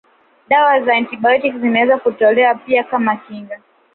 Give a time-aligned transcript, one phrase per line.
[0.49, 3.59] Dawa za antibiotiki zinaweza kutolewa pia kama kinga